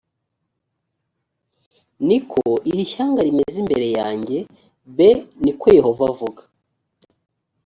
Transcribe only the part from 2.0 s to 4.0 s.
ni ko iri shyanga rimeze imbere